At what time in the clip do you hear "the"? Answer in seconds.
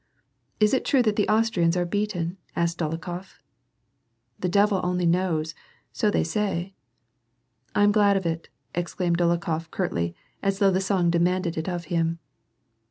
1.15-1.29, 4.39-4.49, 10.71-10.81